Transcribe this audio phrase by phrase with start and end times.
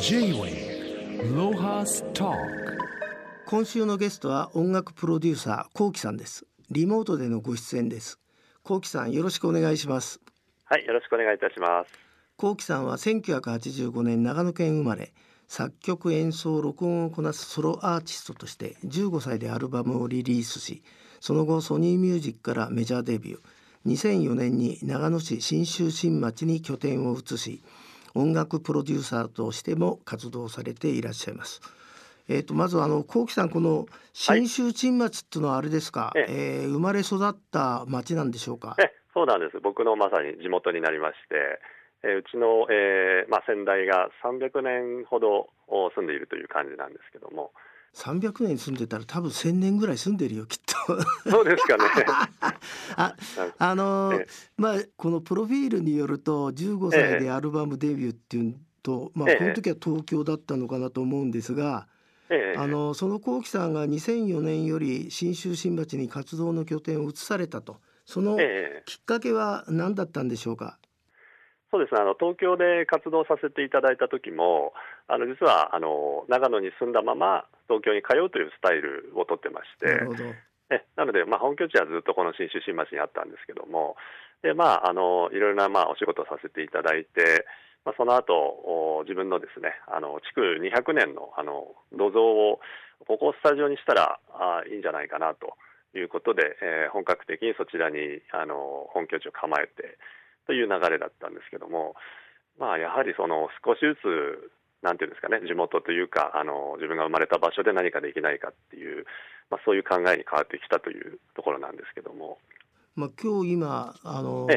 [0.00, 2.32] J-Way ロハスト
[3.46, 6.46] 今週のゲストは音楽プロデューサーコウキさんです。
[6.70, 8.18] リモートでのご出演です。
[8.62, 10.20] コウキさんよろしくお願いします。
[10.64, 11.90] はいよろしくお願いいたします。
[12.36, 15.12] コウキさんは1985年長野県生まれ
[15.48, 20.82] 作曲演奏録音をこなすソロアーティストとして15歳でアルバムをリリースし
[21.20, 23.38] その後ソニーミュージックからメジャーデビュー。
[23.86, 27.62] 2004年に長野市信州新町に拠点を移し
[28.16, 31.60] 音楽プロデューサーとしても活動されていらっしゃいます。
[32.28, 38.74] えーと、まずあの幸喜さんこの信州新町っていうのはあれですか、はい、えー、生まれ育った町なんでしょうか？
[38.80, 41.60] えそうなんです僕のまさに地元になりまして、
[42.02, 45.48] えー、うちの、えーまあ、先代が300年ほど
[45.94, 47.52] 住んでいるという感じなんですけども。
[47.96, 51.02] 300年住んでたら多分1000年ぐらい住んでるよきっと。
[51.30, 51.84] そうですかね。
[52.96, 53.16] あ
[53.58, 54.26] あのー、
[54.58, 61.88] まあこのプロフィールによると15歳でアルバムデビューっていうと、まあこの時は東京だったのかなと思うんですが、
[62.56, 67.78] あのその幸喜さんが2004年より信州新町に活動の拠点を移されたと。
[68.04, 68.36] その
[68.84, 70.78] きっかけは何だったんでしょうか、
[71.72, 72.00] そうですね。
[72.00, 74.72] あの東京で活動させていただいた時も
[75.08, 79.86] あの実はあの長野に住んだまま東京に通うというスタイルをとってまして
[80.70, 83.94] えなので、まあ、本拠地はずっとこの信州新町にあったんですけども
[84.42, 87.46] で、まあ、あのいろいろな、まあ、お仕事をさせていただいて、
[87.84, 92.60] まあ、その後自分のですねあの築200年のあの土蔵を
[93.06, 95.54] ここをスタジオにしたらあいいんじゃないかなと
[95.96, 97.96] いうことで、えー、本格的にそちらに
[98.32, 99.98] あの本拠地を構えて
[100.46, 101.94] という流れだったんですけども、
[102.58, 104.50] まあ、やはりその少しずつ
[104.82, 109.04] なんていうんですかね地元というかあの自分が生まれた場所で何かできないかっていう、
[109.50, 112.38] まあ、そういう考えに変わってきたというところなんですけども。
[112.96, 114.48] まあ、今日今あの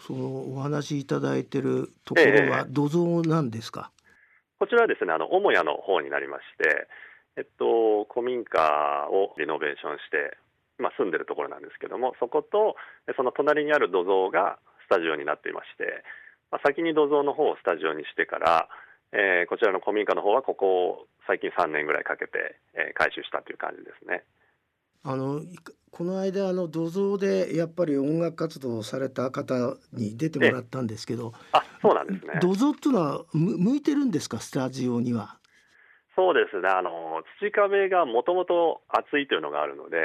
[0.00, 3.90] そのお話しいただいてるところは土蔵なんですか、
[4.60, 6.86] こちらはですねあの母屋の方になりまして、
[7.36, 10.38] えっと、古民家をリノベーションして
[10.78, 12.76] 今住んでるところなんですけどもそこと
[13.16, 16.06] その隣にある土蔵がスタジオになっていまして、
[16.52, 18.68] まあ、先に土蔵の方をスタジオにしてから、
[19.12, 24.24] えー、こちらの古民家の方はここを最近3年ぐらいかけて、えー、改修したという感じですね。
[25.04, 25.42] あの
[25.90, 32.38] この間あの土蔵でやっぱり音楽活動をされた方に出てもらったんですけど、あそうなんですね。
[32.40, 34.40] 土蔵っていうのは向いてるんですか？
[34.40, 35.38] スタジオには。
[36.16, 36.68] そうですね。
[36.68, 39.96] あの土壁がもともと厚いというのがあるので、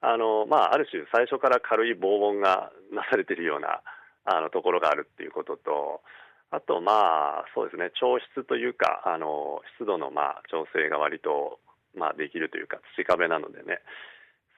[0.00, 3.80] あのまあある種最初から軽い防音がなされているような
[4.24, 6.02] あのところがあるっていうことと
[6.50, 7.90] あとまあそうですね。
[8.00, 11.60] 調湿というかあの湿度のまあ調整が割と
[11.94, 13.80] まあできるというか土壁なのでね。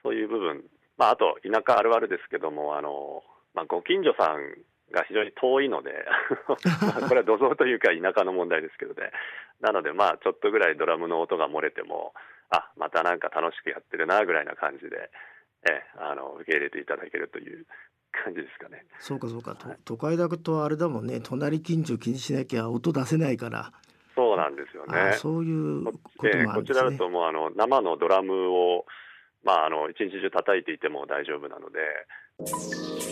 [0.03, 0.63] そういう部分。
[0.97, 4.55] まああと田舎あるあるですけどもあの、まあ、ご近所さん
[4.91, 5.91] が非常に遠いので
[6.47, 6.55] こ
[7.15, 9.11] れは土蔵というか田舎の問題ですけどね。
[9.59, 12.13] なのでまあちょっとぐらいドラムの音が漏れても
[12.49, 15.09] あまたなんか楽しくやってるなぐらいな感じで
[15.69, 17.65] えあの受け入れていただけるという
[18.11, 18.85] 感じですかね。
[18.99, 23.71] そうかそうか、はい、都会だとあれだもんね隣近所気にしなきゃ音出せないから。
[24.15, 25.13] そうなんですよね。
[25.17, 26.79] そういうこともあるんですね。
[26.79, 28.85] こちらだともうあの生のドラムを
[29.43, 31.79] まああの一日中叩いていても大丈夫なので。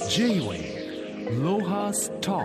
[0.09, 2.39] J-Way ロハスト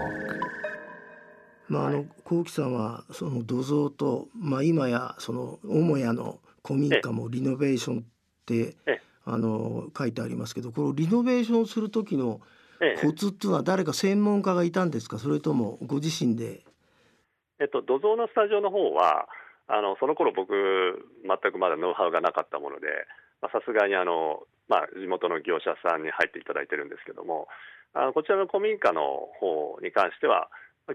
[1.68, 8.02] まああの幸喜さんはその土蔵とまあ今やその母屋の古民家もリノベーションっ
[8.44, 8.76] て
[9.24, 12.40] あの書いてありますけどこのリノベーションする時の
[13.02, 15.18] コツっていうのは誰か専門家がいたんですか？
[15.18, 16.62] それともご自身で？
[17.60, 19.26] えっと、土蔵のスタジオの方は
[19.68, 22.86] あのその頃僕全くまだノウハウがなかったもので
[23.40, 27.48] さすがにあの、まあ、地元の業者さんに入っていただいてるんですけども
[27.94, 30.50] あのこちらの古民家の方に関しては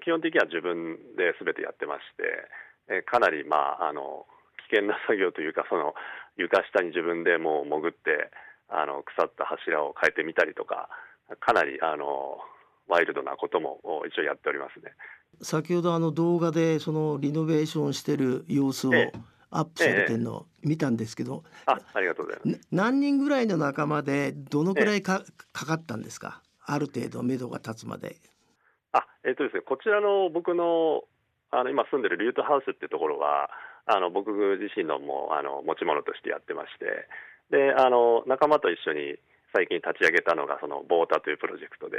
[0.06, 4.39] 基本的には自分で全てやってましてえかなり、まあ、あの危
[4.70, 5.94] 険な作業というかその
[6.38, 8.32] 床下に自分でもう潜って
[8.70, 10.90] あの腐った柱を変えてみたりとか
[11.40, 12.38] かなりあの
[12.88, 14.94] ワイルドなことも一応やっておりますね。
[15.42, 18.92] 先ほどあの動画でそのリノベーションしてる様子を
[19.52, 22.68] アップされてるのを見たんですけど、ええ、あありがとうございます。
[22.72, 25.24] 何人ぐらいの仲間でどのぐらいか,、
[25.54, 26.42] かかったんですか？
[26.66, 28.18] ある程度目処が立つまで。
[28.92, 31.04] あえっ、ー、とですねこちらの僕の
[31.52, 33.50] あの今住んでるリュートハウスっていうところは
[33.90, 34.32] あの僕
[34.62, 37.10] 自身のもあの持ち物としてやってまして
[37.50, 39.18] であの仲間と一緒に
[39.52, 41.98] 最近立ち上げたのがそのボータというプロジェクトで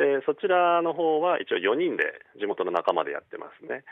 [0.00, 2.08] でそちらの方は一応4人で
[2.40, 3.84] 地元の仲間でやってますね。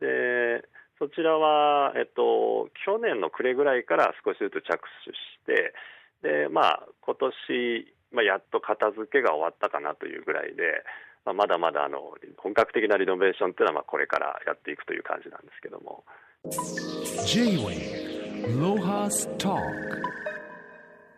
[0.00, 0.64] で
[0.98, 5.74] そちらは、えっと、去年の暮れぐらいから少しずつ着手して
[6.22, 10.84] で、まあ、今年、まあ、やっと片付けが終わったかなというぐらいで
[11.24, 16.04] まあ、まだまだあの本格的なリノベーションっていうのはまあこれからやっていくという感じなんですけども。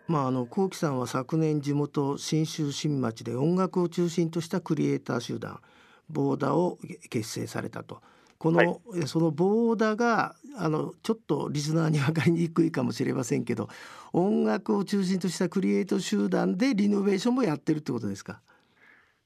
[0.07, 5.61] まあ、あの幸喜さんは昨年地元信州新町で音楽を中心としたクリエイター集団
[6.11, 6.79] ボーダを
[7.09, 8.03] 結成されたと。
[8.37, 13.71] この、はい、そのボーダがあのちょっとリスナーに分かりにくいかもしれませんけど
[14.13, 18.43] 音楽を中心としたクリエイト集団でリノベーションもやってるってことですか？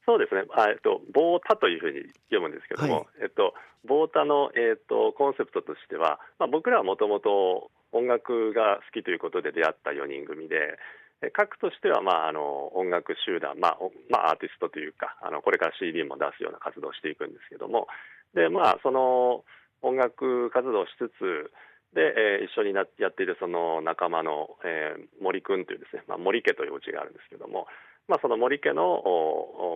[0.09, 3.53] そうですね、あえっと、ボータというふうに読むんですけども、はい、えっと、
[3.85, 10.81] ボータの、えっと、コンセプトとしては、まあ、僕らはもともと音楽が好きということで出会った4人組で、
[11.37, 13.79] 核としては、まあ、あの音楽集団、まあ
[14.09, 17.89] まあ、アーティストというかあのこれから CD も出すような活動をしていくんですけども
[18.35, 19.43] で、まあ、その
[19.83, 21.51] 音楽活動をしつつ
[21.93, 27.67] で、えー、一緒になやっているその仲間の、えー、森君というですね、まあ、森家というお家があるんですけども、
[28.09, 28.83] まあ、その森家の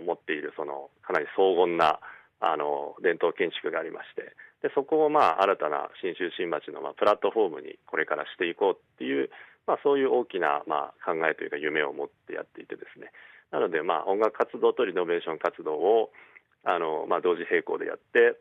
[0.04, 2.00] 持っているそのかなり荘厳な
[2.40, 4.34] あの伝統建築がありまして
[4.66, 9.30] でそこをまあ新たな信州新町のまあプラットフォームにこれからしていこうっていう、
[9.66, 13.12] まあ、そういう大きなまあ考えというか夢を持ってやっていてですね。
[13.52, 16.10] なのでまあ音楽活動とリノベーション活動を
[16.64, 18.38] あのまあ同時並行でやって、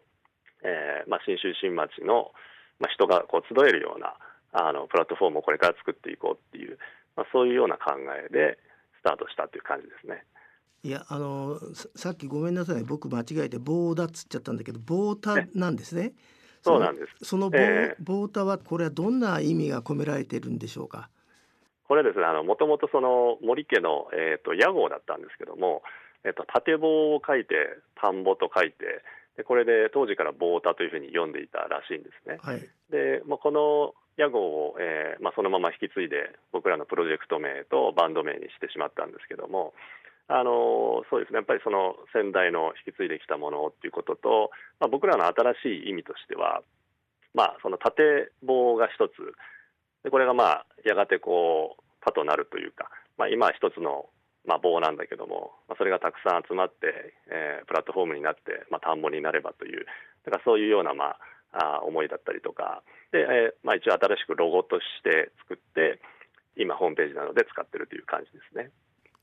[0.64, 2.32] えーまあ、信州新町の
[2.80, 4.16] まあ人がこう集えるような
[4.54, 6.78] あのプラットフォームをこれから作っていこうっていう、
[7.16, 8.58] まあ、そういうような考えで
[9.02, 10.24] スタートしたという感じですね。
[10.84, 11.60] いやあの
[11.96, 16.14] さっきごめんなさい僕間違えて棒だっつっちゃったんだけど棒タなんですね。
[16.62, 17.26] そうなんです。
[17.26, 21.10] その棒、えー、棒タはこれはどんな意味が込められてるんでしょうか？
[21.88, 25.84] これですねあのもともとその森家のえっ、ー、と屋号だったんですけども、
[26.24, 27.56] えっ、ー、と縦棒を書いて
[27.96, 29.04] 田んぼと書いて
[29.38, 32.38] でこれで当時から棒田というふうに読んでいたらしいんですね。
[32.42, 32.60] はい、
[32.90, 39.74] で、まあ、この屋号を、えーまあ、そのまま引き継いで僕らのプロジェクト名とバンド名にしてしまったんですけども、
[40.28, 41.38] あのそうですね。
[41.38, 46.64] やっぱりその先代の引き継いできたものっていうことと、まあ、僕らの新しい意味としては、
[47.34, 49.36] まあ、その縦棒が一つ。
[50.04, 54.10] でこれがまあやがてこうパとなるというか、まあ、今は一つの
[54.46, 59.86] まあ、棒なんだけども、まあ、それがたくさん集まって、えー、プラットフォームになって、まあ、田んぼになればという
[60.26, 61.20] だからそういうような、まあ、
[61.52, 66.00] あ思いだったりとかで、えーまあ、一応新しくロゴとして作って
[66.56, 68.72] 今ホームページなので使ってるという感じですね。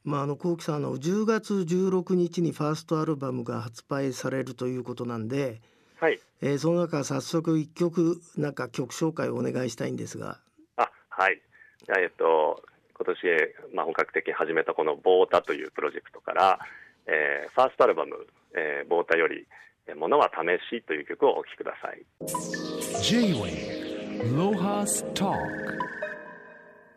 [0.05, 5.61] まあ、あの幸喜さんの10月16日にファーストアルバムが発売されるということなんで、
[6.01, 10.39] はいえー、その中早速1曲なんか曲紹介をお願いしたいんですが。
[10.77, 11.43] あはい
[11.89, 12.63] えっと
[12.95, 16.59] 今年、まあ、本格的に始めたこの「ボータ」というプロジェクトから、
[17.07, 18.27] えー、ファーストアルバム
[18.57, 19.47] 「えー、ボータ」より
[19.95, 22.03] 「ものは試し」という曲をお聴きください。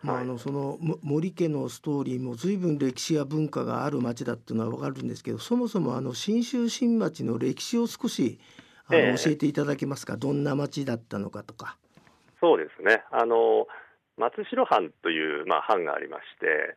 [0.04, 8.40] まあ、あのその森家のストーリーも随分歴史や文化がある町だっていうのは分かるんですけどそもそもあの信州新町の歴史を少し
[8.88, 10.18] あの、えー、教えていただけますか？
[10.18, 11.78] どんな町だったのかとか。
[12.40, 13.04] そうですね。
[13.12, 13.68] あの
[14.18, 16.76] 松代藩という、まあ、藩がありまして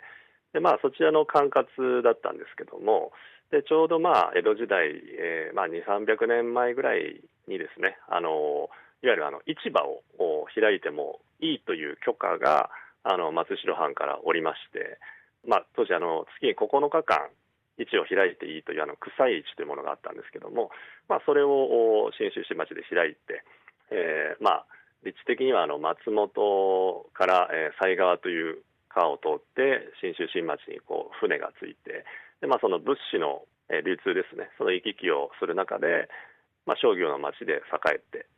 [0.53, 3.13] で、まあ、そちらの管轄だったんですけども
[3.55, 8.67] でちょうど、まあ、江戸時代、えーまあ、2 3 0 0年前ぐらいにですねあの
[8.99, 9.87] いわゆるあの市場
[10.19, 12.71] を開いてもいいという許可が
[13.07, 14.99] あの松代藩からおりまして、
[15.47, 17.31] まあ、当時あの月に9日間
[17.79, 20.75] 市を開いていいというあの草市というものがあったんですけども、
[21.07, 23.47] まあ、それを信州市町で開いて、
[23.95, 24.67] えーまあ、
[25.07, 32.03] 立地的にはあの松本から、えー、西川という川を通って信州新町にこう船がついて
[32.45, 34.53] で、まあ、その物資の、流通ですね。
[34.61, 36.13] その行き来をする中で、
[36.69, 38.29] まあ、商業の町で栄えて。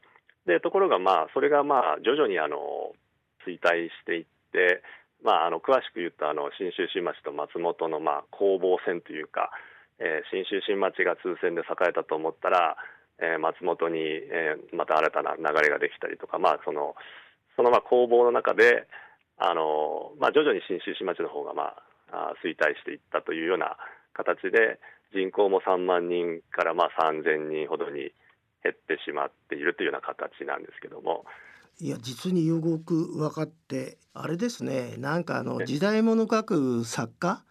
[0.46, 2.94] でところがまあそれがまあ徐々にあの
[3.42, 4.86] 衰退していって、
[5.26, 9.50] まあ、あの詳しく言うとあの信州新町と松本のまあ攻防戦というか、
[9.98, 12.78] えー、信州新町が通戦で栄えたと思ったら
[13.18, 16.94] えー、松本に、え、また新たな流れができたりとか、まあ、その
[17.56, 18.86] そのまあ攻防の中で
[19.38, 21.72] あの、まあ、徐々に信州市町の方が、ま
[22.12, 23.78] あ、衰退していったというような
[24.16, 24.80] 形で
[25.12, 28.12] 人口も3万人からまあ3000人ほどに
[28.62, 31.24] 減ってしまっているというような形なんですけども。
[31.78, 37.44] いや実によく分かってあれですねなんかあの時代物書く作家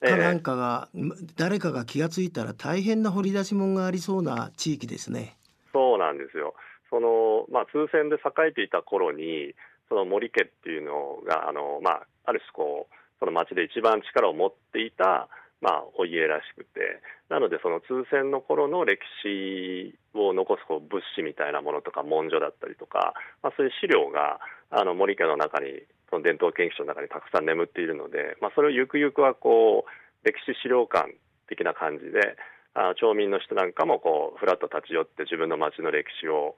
[0.00, 5.36] かなんかが、えー、誰かが気が付いたら大変な掘り出し物がありそうな地域ですね。
[5.72, 6.54] そうなんですよ
[6.90, 9.54] その、まあ、通船で栄えていた頃に
[9.88, 15.28] その森家っていうのがあの、まあ、ある種こうその町で一番力を持っていた、
[15.60, 17.00] まあ、お家らしくて。
[17.28, 24.38] なのでその通船の頃の歴史を残すこう物資みたいなものとか文書だったりとか、まあ、そういう資料が
[24.70, 32.38] あの森家の中にその伝統研究所の中にたくさん眠っているので、まあ、それをゆくゆくはこう歴史資料館的な感じで
[32.74, 36.54] あ町民の人なんかもこうふらっと立ち寄って自分の町の歴史を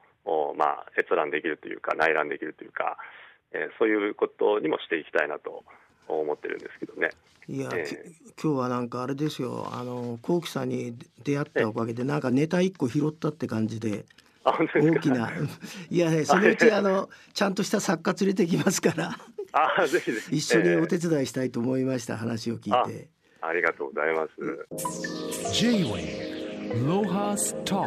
[0.56, 2.98] まあ、閲覧できるというか内覧できるというか、
[3.52, 5.64] えー、そういうことにもしていきたいなと
[6.14, 7.10] 思ってるんですけどね。
[7.48, 14.04] いや、えー、今日はなんかあれですよあの幸喜さんに出会ったおかげでなんかネタ一個拾ったって感じで。
[14.44, 15.30] 大きな。
[15.90, 19.18] いや、ね、そのうちあのちゃんとした作家連れてきますから。
[19.52, 20.36] あぜひぜひ。
[20.38, 23.08] 一緒にお手伝いしたいと思いました、話を聞いて。
[23.40, 25.52] ありがとうございます。
[25.52, 27.84] J-Way ロハスト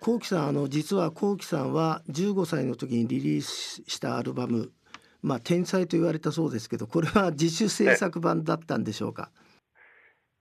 [0.00, 4.72] 幸喜さんあの実は幸喜さんは15歳の時にリリースしたアルバム
[5.22, 9.30] まあ天才と言われたそうですけどこれは自主制作版だったんでしょうか？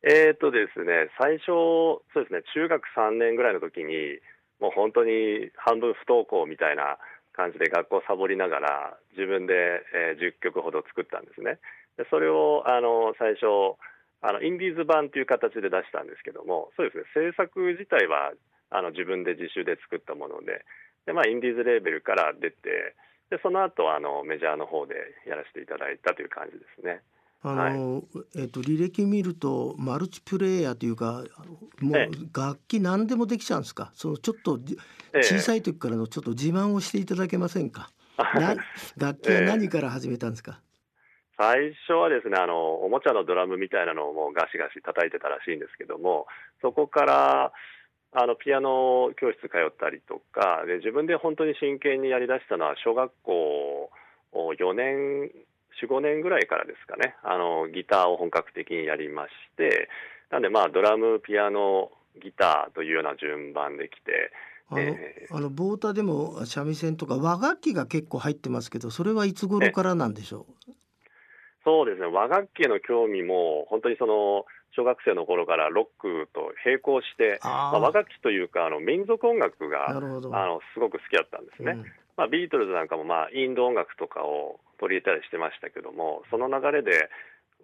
[0.01, 4.19] えー、っとですね最初そうですね中学3年ぐらいの時に
[4.59, 6.97] もう本当に半分不登校みたいな
[7.33, 11.59] 感じで学校サボりながら自分で、えー、10曲ほど作ったんですね。
[11.97, 13.75] でそれをあの最初
[14.21, 18.31] あのインディーズ版という形で出したんですけどもそうですね制作自体は
[18.69, 20.63] あの自分で自主で作ったもので
[21.05, 22.95] で、まあ、インディーズレーベルから出て
[23.29, 24.95] でその後あのメジャーの方で
[25.27, 27.01] やらせていただいたという感じですね。
[27.41, 28.03] あの、はい、
[28.41, 31.23] えっと、履歴見るとマルチプレイヤーというか
[31.79, 33.91] もう楽器何でもできちゃうんですか？
[33.93, 34.59] そのちょっと
[35.21, 37.91] 小さい時からのちょっと自慢をしていただけませんか、
[38.35, 38.55] な
[38.97, 40.59] 楽器は何から始めたんですか、
[41.37, 46.27] 最初はですねあのおもちゃのドラムみたいなのをもうガシガシ叩いてたらしいんですけども
[46.61, 47.53] そこから
[48.11, 53.91] あのピアノ教室通ったりとかで自分で本当に真剣にやりだしたのは小学校
[54.33, 55.29] 4年
[55.81, 57.15] 45年ぐらいからですかね。
[57.23, 59.89] あのギターを本格的にやりまして
[60.29, 64.31] なんでまあドラムピアノギターというような順番で来て
[64.71, 70.71] あのえー、あのボータでも三味線とか和楽器が結構入ってますけどそれはいつ頃からなんでしょう？
[71.69, 72.07] そうですね。
[72.07, 81.73] 和楽器への興味も本当にその小学生の頃からロックと並行してまあ、和楽器というかあの民族音楽があのすごく好きだったんですね。
[81.73, 81.85] うん、
[82.17, 87.09] まあ、ビートルズなんかも、まあ、インド音楽とかを取り入れたりしてましたけどもその流れで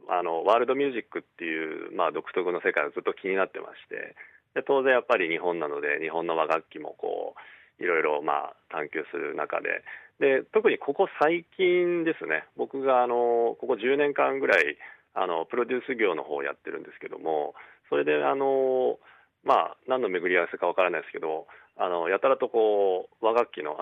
[0.07, 4.13] あのワールドミュージックっていう、まあ、独特の世界がずっと気になってまして
[4.53, 9.81] で当然やっぱり日本なので日本の和楽器もこういろいろまあ探求する中で
[10.19, 14.77] で特にここ最近ですね僕があのここ10年間ぐらい
[15.13, 17.53] あのプロデュース業の方をやってるんですけども
[17.89, 18.97] それであの
[19.43, 23.75] まあ何の巡り合わせかわからないですけどあのやたらとこう和楽器の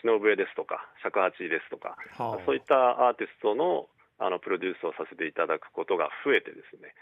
[0.00, 3.88] 篠笛ですとか尺八ですとか、はあ、そういったアーティストの
[4.20, 6.94] あのプロデュースをさせていただくことが増えてですね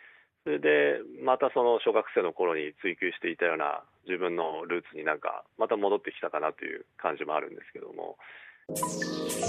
[0.45, 8.17] それでまたその小学生の頃に追求していたような自分のルーツになんかまた戻ってきたかなという感じもあるんですけども。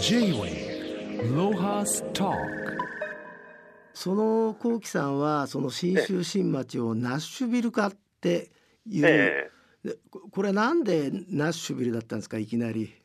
[0.01, 2.35] J-Way ロハスター
[3.93, 8.49] その幸喜さんはその信州新町をナッシュビル化って
[8.87, 9.51] いう、え
[9.85, 9.95] え、
[10.31, 12.95] これはなんでナッシュビルだったんですかいきなり？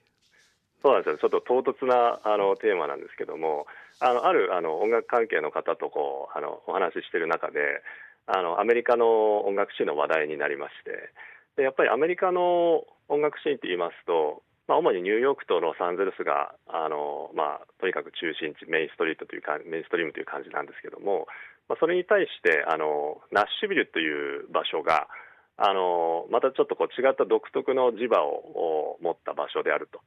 [0.82, 1.18] そうなんですよ。
[1.18, 3.66] ちょっと唐突なあのテーマなんですけども
[4.00, 7.82] あのあるあの音楽関係の方とこうあのお話ししている中で
[8.26, 11.10] あのアメリカの音楽シーンの話題になりまして
[11.56, 21.26] でやっぱりアメリカの音楽シーンって言いますとまあ、主にニューヨークとロサンゼルスがあの、まあ、とにかく中心地メインストリートというかメインストリームという感じなんですけども、
[21.68, 25.06] まあ、それに対してあのナッシュビルという場所が
[25.56, 30.00] あのまたちょっとこう違った独特の磁場を持った場所であると。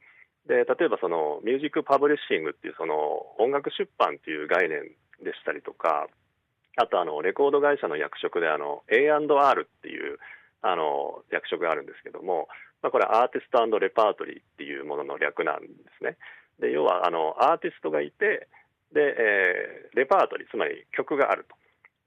[0.48, 2.96] で例えばそのミュージックパブリッシングっていうその
[3.38, 4.82] 音楽出版っていう概念
[5.24, 6.08] でしたりとか
[6.78, 10.18] あとあのレコード会社の役職であの A&R っていう
[10.62, 12.48] あの役職があるんですけども
[12.81, 15.67] まあ、これはアーティストレパートリーっていうものの略なんで
[15.98, 16.17] すね。
[16.59, 18.48] で要はあのアーティストがいて
[18.93, 21.55] で、えー、レパートリーつまり曲があると。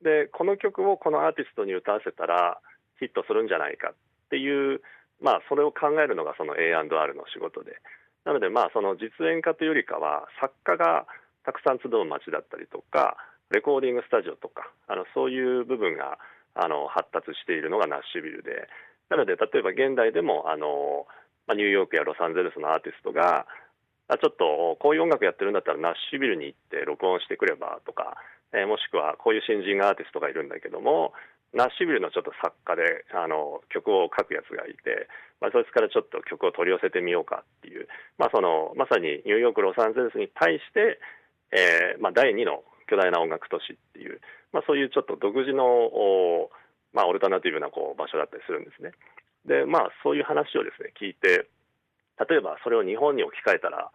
[0.03, 2.59] でこの曲をこのアーティストに歌わせたら
[2.99, 3.95] ヒットするんじゃないかっ
[4.31, 4.81] ていう、
[5.21, 7.77] まあ、それを考えるのがその A&R の仕事で。
[8.25, 11.07] なのでまあその実演家というよりかは作家が
[11.45, 13.17] たくさん集う街だったりとか
[13.51, 16.19] レコーディングスタジオとかあのそういう部分が
[16.55, 18.69] あの発達しているのがナッシュビルで。
[19.13, 21.05] なので例えば現代でもあの、
[21.47, 23.45] ま、ニューヨークやロサンゼルスのアーティストが
[24.09, 28.17] あちょっとこういう音楽やってるんだったらナッシュビルに行って録音してくればとか、
[28.57, 31.13] えー、もしくはこういう新人アーティストがいるんだけども
[31.53, 35.09] ナッシュビルのちょっと作家であの曲を書くやつがいて、
[35.45, 40.97] まあ、そいつからちょっと曲を取り寄せてみようかっていう、まあ、そのまさにニューヨークロサンゼルスに対して、
[41.53, 46.49] えーまあ、第2の巨大な音楽都市っていう、まあ、そういうちょっと独自の
[46.93, 48.93] まあ、オルタナティブなこう場所だったりするんですね。
[49.47, 51.49] で、まあ、そういう話をですね、聞いて、
[52.29, 53.91] 例えばそれを日本に置き換えたら、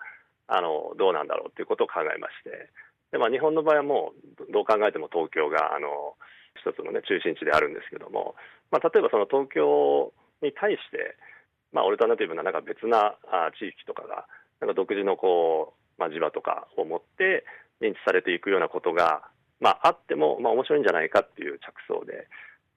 [0.48, 2.70] あの、どうなんだろうということを考えまして、
[3.12, 6.16] で、まあ、日本の場合はもう、どう考えても東京が、あの、
[6.60, 8.36] 一つの、ね、中心地であるんですけども、
[8.72, 10.12] まあ、例えばその東京
[10.42, 11.16] に対して、
[11.72, 14.26] まあ、オルタナティブななんか別なあ地域とかが
[14.60, 17.46] なんか独自のこう、まあ、地場とかを持って
[17.82, 19.22] 認知されていくようなことが、
[19.60, 22.28] まあ、あっても、まあ、面白いんじゃないかっていう着想で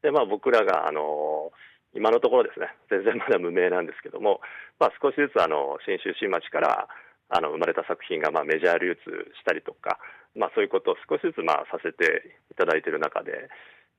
[0.02, 1.52] で、まあ、僕らがあの
[1.94, 4.40] 今のところですね全然まだ無名なんですけども、
[4.78, 6.88] まあ、少しずつあの信州新町から
[7.30, 9.98] あの生まれた作品がまあメジャー流通したりとか、
[10.34, 13.48] まあ、そういうことを少しずつまあさせていただいている中で、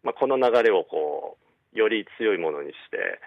[0.04, 3.20] まあ、この流れをこうより強いものにして、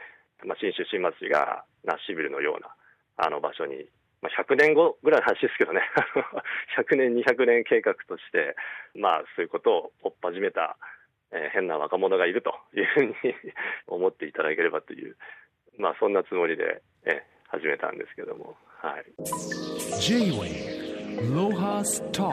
[0.44, 2.68] まあ、信州新町がナッシビルのような
[3.16, 3.88] あの場所に、
[4.20, 5.80] まあ、100年後ぐらいの話ですけどね。
[6.76, 8.56] 100年200年計画として、
[8.94, 10.76] まあ、そういうことを追っ始めた、
[11.34, 13.14] えー、変な若者がいるというふうに
[13.88, 15.16] 思っていただければという、
[15.76, 18.56] まあ、そんなつもりで、えー、始めたんですけども。
[18.80, 19.04] はい、
[20.00, 22.30] J-Way ロハスト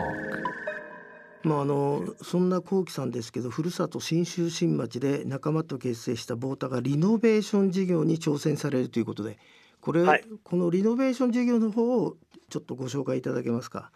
[1.43, 9.39] まあ、あのそんな幸喜さんですけどふるさと信州新町で仲間と結成したボータがリノベーション事業に挑戦されるということで
[9.79, 12.17] これ、はい、このリノベーション事業の方を
[12.49, 13.91] ちょっとご紹介いただけますか？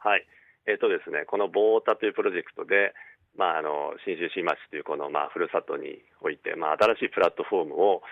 [0.00, 0.26] はい
[0.66, 2.92] えーとですね、このボータというプロジェクトで、
[3.36, 8.02] まあ、あの信州新町というこの、まあ、ふるさとにおいて、まあ、新しいプラットフォームを、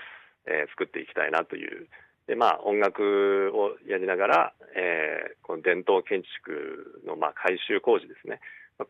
[0.46, 1.88] えー、作っていきたいなという。
[2.28, 8.40] でまあ、音楽をやりながら、えー、この伝統建築のまあ改修工事ですね、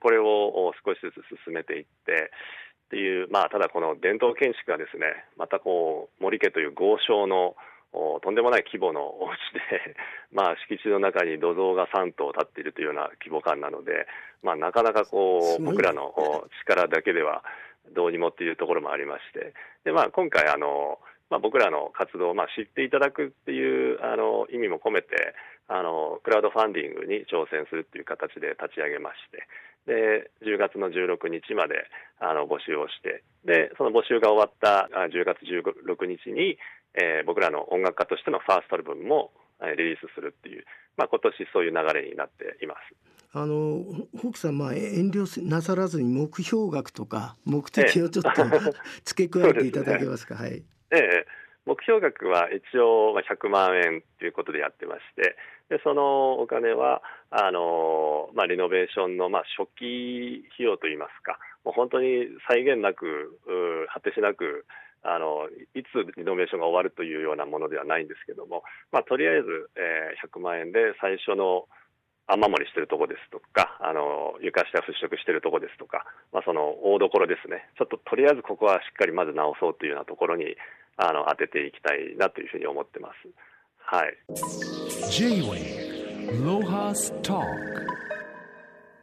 [0.01, 2.33] これを少しずつ進めていって
[2.89, 7.55] っていう、まあ、ただこの伝統建築がですねまたこう森家という豪商の
[7.93, 9.97] とんでもない規模の お家で、
[10.33, 14.07] まあ、敷地の中に土蔵が3棟立っているというような規模感なので、
[14.43, 17.43] まあ、なかなかこう僕らの力だけでは
[17.91, 19.55] どうにもっていうところもありまして。
[19.85, 20.99] で、まあ、今回あの
[21.31, 25.35] まあ、僕らの活動をまあ知っていただくっていうあの意味も込めて
[25.69, 29.47] あのクラウドファンディングに挑戦するっていう形で立ち上げまして。
[29.87, 31.89] で10月の16日まで
[32.21, 33.23] あの募集をして。
[33.45, 36.59] でその募集が終わった10月16日に、
[36.95, 39.31] えー、僕らの音楽家としてのファーストアルバムも
[39.77, 40.65] リリースするっていう、
[40.97, 43.09] まあ、今年そういう流れになっています。
[43.33, 43.85] あの
[44.17, 48.43] ホークさん、まあ、遠慮なさらずに目標額とか目的をちょっと、
[49.05, 50.37] 付け加えていただけますか？
[50.37, 51.27] すね、はいええ、
[51.67, 55.37] 目標額は一応100万円ということでやってまして
[55.69, 63.39] でそのお金はあの、まあ、リノベーションの、まあ、初期費用といいますかもう本当に際限なく
[63.93, 64.65] 果てしなく
[65.03, 71.69] あのいつリノベーションが終わるというようなものではないんですけども、まあ、とりあえず、えー、100万円で最初の
[72.29, 80.55] 雨漏りしてるとこですとか、あの床下払拭してるとこですとか、まあ、その大所ですね、ちょっととりあえずここはしっかりまず直そうというようなところに
[80.99, 83.29] あの当てていきたいなというふうに思ってます。
[83.79, 84.15] はい。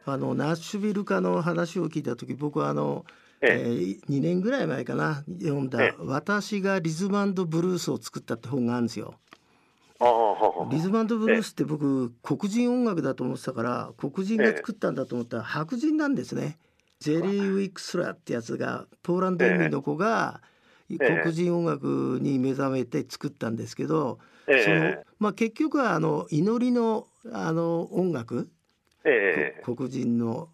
[0.04, 3.04] あのナッシュビル化の話を聞いた時僕はあの、
[3.42, 3.70] ええ。
[3.70, 5.24] ー、2年ぐらい前かな。
[5.40, 9.14] 読んだ、ええ「私がリズムブルースを作った」って本があるんですよ。
[10.70, 16.58] リズムブルースって僕黒人音楽だと思ってたから黒人が作ったんだと思ったら白人なんですね。
[16.98, 20.40] ジェリー・ウィックスラーってやつがポーランド移民の子が
[20.88, 28.48] 黒人音楽に目覚めて作ったんですけど、そのまあ、結局はあの祈りのあの音楽、
[29.64, 30.48] 黒人の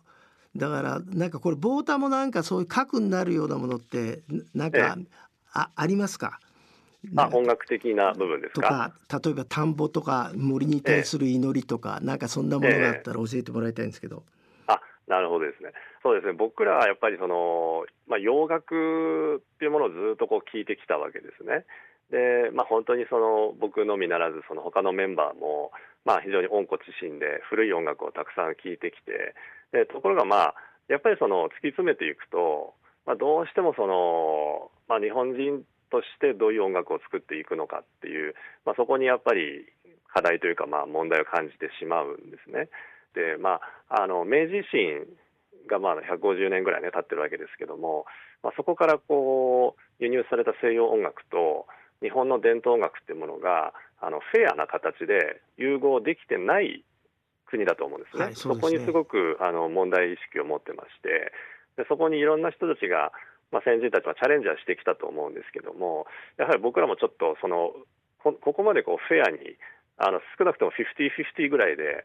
[0.56, 4.20] だからなんかこれボータもなんかそういう核になるようなものって
[4.54, 4.98] なんか、
[5.52, 6.40] あありますか？
[7.16, 8.92] あ音楽的な部分ですか？
[9.08, 14.24] とか例えば田んぼとか森に対する祈りとか、ええ、なんかそんなものがあったら教えてもらいたいんですけど。
[14.66, 15.72] あなるほどですね。
[16.02, 21.64] そうですね僕らはやっぱりその、まあ、洋楽っていうものをずっとこう聞いてきたわけですね。
[22.10, 25.70] で、まあ、本当にその僕のみならずその他のメンバーも、
[26.04, 29.34] まあ、非常に温故知新で古い音楽をたくさん聴いてきて
[29.72, 30.54] でところがまあ
[30.88, 32.74] やっぱりその突き詰めていくと、
[33.06, 39.66] まあ、どうしてもその、まあ、日本人としてどういう音楽を作っていくのかっていう、まあ、そこにやっぱり
[40.12, 42.68] 課題というかまあ問題を感じてしまうんですね。
[43.14, 45.04] でまあ、あの明治維新
[45.68, 48.06] がまあ150年ぐらいね経ってるわけですけども、
[48.42, 51.66] まあ、そこからこう輸入された西洋音楽と
[52.00, 56.84] 日本の伝統音楽っていうものがあのフェアな形で融合できてない
[57.52, 58.24] 国だと思うんですね。
[58.24, 61.32] はい、そすねそこにすごくあの問題意識を持ってまして
[61.76, 63.12] でそこにいろんな人たちが
[63.52, 66.06] まあ、先人たちはチャレンジはしてきたと思うんですけども
[66.40, 67.76] やはり僕らもちょっとその
[68.24, 69.60] ここまでこうフェアに
[69.98, 72.04] あの少なくとも50-50ぐらいで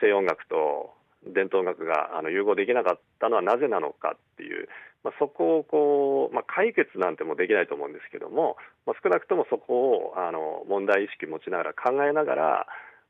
[0.00, 0.94] 西洋音楽と
[1.26, 4.68] 伝統音楽があの融合できなかったのはなぜなのかっていう、
[5.02, 12.66] まあ、そこをこう、まあ、解決なんてもできないと思うんですけども、まあ、少なくともそこをあの問題意識持ちながら考えながら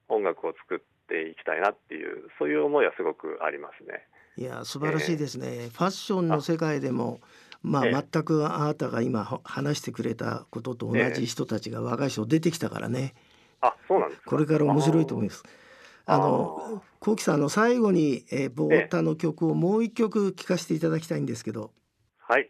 [0.09, 4.07] 音楽を作っていきたいなっていうそういう思いはすごくありますね。
[4.37, 7.21] いや素晴らしいですね、えー、ファッションの世界でも
[7.63, 13.15] まあ、全くあなたが今話してくれたことと同じ人たちが和菓子を出てきたからね、
[13.61, 15.43] あそうなんですこれから面白いと思います。
[16.09, 21.73] あの幸喜さんの最後に、えー、ボータの曲をもう一曲聴かせていただきたいんですけど。
[22.19, 22.49] はい。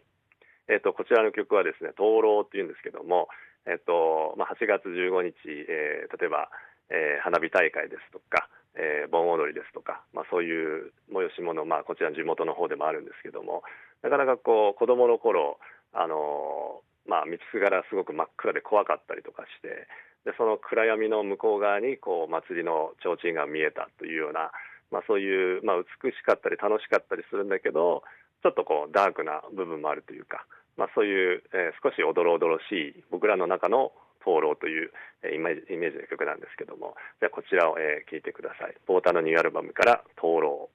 [0.67, 3.29] えっ、ー、とこちらの曲はですね「灯籠」っていうんですけども、
[3.65, 6.51] えっ、ー、とまあ8月15日、えー、例えば、
[6.89, 13.63] えー、花火大会ですとか、えー、盆踊りですとか、まあ、そういう催し物、まあ、こちら地元の方でもあるんですけども
[14.03, 15.59] なかなかこう子どもの頃
[15.93, 19.87] あのまあ、道すがらすごく真っ暗で怖かったりとかして
[20.27, 24.51] でその暗闇の向こう側にこう祭りの提灯が見えたというような、
[24.91, 28.03] まあ、そういう、まあ、美しかったり楽しかったりするんだけど
[28.43, 30.45] ちょっとこうダークな部分もあるというか、
[30.75, 33.93] まあ、そういう、えー、少しおどろおどろしい僕らの中の
[34.27, 34.91] 灯籠という、
[35.23, 38.75] えー、イメージイメージの曲なんですけどもじゃあこちらを、えー、聞いてください。
[38.85, 40.69] ポータのニューアルバムから「灯籠」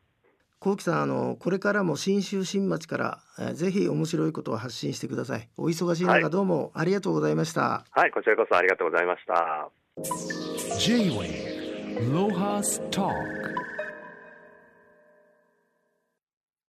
[0.60, 5.48] 幸喜さんあのこれからも新州新町から、えー、ぜひ面白いことを発信してください。
[5.58, 7.84] お忙しい中、どうもありがとうございました。
[7.90, 9.68] はいこちらこそありがとうございました。
[10.78, 13.51] J-Way ロハスター